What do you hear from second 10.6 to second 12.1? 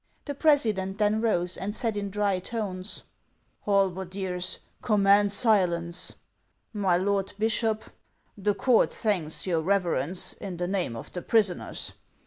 name of the prisoners.